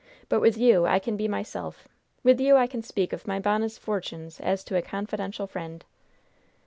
[0.29, 1.87] But with you I can be myself.
[2.23, 5.85] With you I can speak of my bonnes fortunes as to a confidential friend."